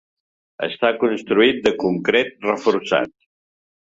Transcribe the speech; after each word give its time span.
Està 0.67 0.91
construït 1.03 1.61
de 1.67 1.73
concret 1.85 2.33
reforçat. 2.51 3.15